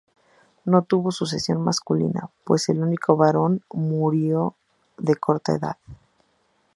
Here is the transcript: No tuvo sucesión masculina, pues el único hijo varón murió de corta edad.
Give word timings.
No 0.65 0.81
tuvo 0.81 1.11
sucesión 1.11 1.61
masculina, 1.63 2.31
pues 2.43 2.69
el 2.69 2.81
único 2.81 3.13
hijo 3.13 3.17
varón 3.17 3.61
murió 3.71 4.55
de 4.97 5.15
corta 5.15 5.53
edad. 5.53 5.77